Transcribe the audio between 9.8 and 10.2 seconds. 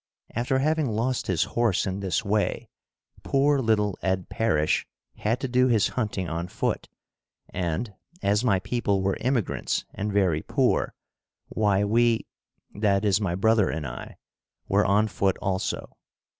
and